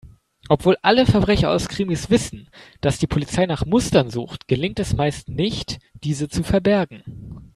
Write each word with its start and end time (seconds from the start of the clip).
Obwohl 0.49 0.77
alle 0.81 1.05
Verbrecher 1.05 1.51
aus 1.51 1.67
Krimis 1.69 2.09
wissen, 2.09 2.49
dass 2.81 2.97
die 2.97 3.05
Polizei 3.05 3.45
nach 3.45 3.67
Mustern 3.67 4.09
sucht, 4.09 4.47
gelingt 4.47 4.79
es 4.79 4.93
meist 4.95 5.29
nicht, 5.29 5.77
diese 6.03 6.27
zu 6.27 6.41
verbergen. 6.41 7.03